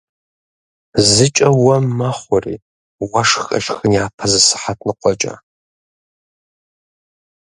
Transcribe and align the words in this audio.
Зыкӏэ 1.11 1.49
уэм 1.63 1.85
мэхъури 1.97 2.55
уэшх 3.09 3.41
къешхын 3.47 3.91
япэ 4.03 4.25
зы 4.31 4.39
сыхьэт 4.47 4.79
ныкъуэкӏэ! 4.87 5.35